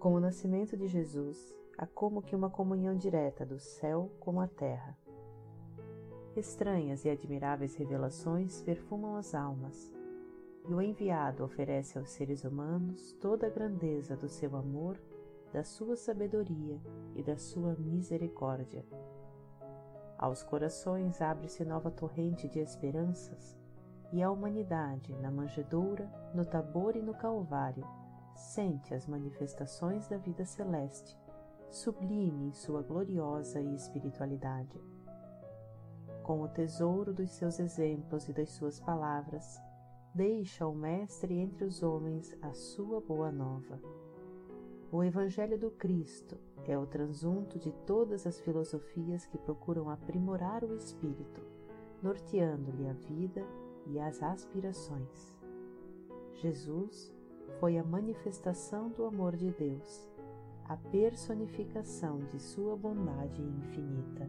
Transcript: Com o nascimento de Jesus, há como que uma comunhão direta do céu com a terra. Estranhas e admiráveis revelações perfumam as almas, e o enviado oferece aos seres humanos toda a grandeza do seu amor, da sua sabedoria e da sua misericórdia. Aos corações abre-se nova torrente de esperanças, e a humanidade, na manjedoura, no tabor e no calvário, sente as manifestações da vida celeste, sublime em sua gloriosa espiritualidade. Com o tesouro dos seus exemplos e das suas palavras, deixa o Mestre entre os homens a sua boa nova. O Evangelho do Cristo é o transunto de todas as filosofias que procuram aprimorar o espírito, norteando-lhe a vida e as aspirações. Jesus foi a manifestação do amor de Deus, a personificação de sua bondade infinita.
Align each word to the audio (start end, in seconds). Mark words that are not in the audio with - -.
Com 0.00 0.14
o 0.14 0.20
nascimento 0.20 0.78
de 0.78 0.86
Jesus, 0.86 1.54
há 1.76 1.86
como 1.86 2.22
que 2.22 2.34
uma 2.34 2.48
comunhão 2.48 2.96
direta 2.96 3.44
do 3.44 3.58
céu 3.58 4.10
com 4.18 4.40
a 4.40 4.48
terra. 4.48 4.96
Estranhas 6.34 7.04
e 7.04 7.10
admiráveis 7.10 7.74
revelações 7.74 8.62
perfumam 8.62 9.16
as 9.16 9.34
almas, 9.34 9.92
e 10.66 10.72
o 10.72 10.80
enviado 10.80 11.44
oferece 11.44 11.98
aos 11.98 12.08
seres 12.08 12.44
humanos 12.44 13.12
toda 13.20 13.46
a 13.46 13.50
grandeza 13.50 14.16
do 14.16 14.26
seu 14.26 14.56
amor, 14.56 14.98
da 15.52 15.62
sua 15.62 15.96
sabedoria 15.96 16.80
e 17.14 17.22
da 17.22 17.36
sua 17.36 17.76
misericórdia. 17.78 18.86
Aos 20.16 20.42
corações 20.42 21.20
abre-se 21.20 21.62
nova 21.62 21.90
torrente 21.90 22.48
de 22.48 22.58
esperanças, 22.58 23.54
e 24.10 24.22
a 24.22 24.30
humanidade, 24.30 25.14
na 25.18 25.30
manjedoura, 25.30 26.10
no 26.34 26.46
tabor 26.46 26.96
e 26.96 27.02
no 27.02 27.12
calvário, 27.12 27.86
sente 28.40 28.94
as 28.94 29.06
manifestações 29.06 30.08
da 30.08 30.16
vida 30.16 30.44
celeste, 30.44 31.16
sublime 31.70 32.48
em 32.48 32.52
sua 32.52 32.82
gloriosa 32.82 33.60
espiritualidade. 33.60 34.80
Com 36.22 36.42
o 36.42 36.48
tesouro 36.48 37.12
dos 37.12 37.30
seus 37.30 37.58
exemplos 37.58 38.28
e 38.28 38.32
das 38.32 38.50
suas 38.50 38.80
palavras, 38.80 39.60
deixa 40.14 40.66
o 40.66 40.74
Mestre 40.74 41.38
entre 41.38 41.64
os 41.64 41.82
homens 41.82 42.36
a 42.42 42.52
sua 42.52 43.00
boa 43.00 43.30
nova. 43.30 43.80
O 44.90 45.04
Evangelho 45.04 45.58
do 45.58 45.70
Cristo 45.70 46.36
é 46.66 46.76
o 46.76 46.86
transunto 46.86 47.58
de 47.58 47.72
todas 47.86 48.26
as 48.26 48.40
filosofias 48.40 49.26
que 49.26 49.38
procuram 49.38 49.88
aprimorar 49.88 50.64
o 50.64 50.74
espírito, 50.74 51.40
norteando-lhe 52.02 52.88
a 52.88 52.92
vida 52.92 53.44
e 53.86 54.00
as 54.00 54.22
aspirações. 54.22 55.34
Jesus 56.34 57.12
foi 57.58 57.78
a 57.78 57.84
manifestação 57.84 58.88
do 58.90 59.04
amor 59.04 59.36
de 59.36 59.50
Deus, 59.50 60.08
a 60.64 60.76
personificação 60.76 62.20
de 62.30 62.38
sua 62.38 62.76
bondade 62.76 63.42
infinita. 63.42 64.28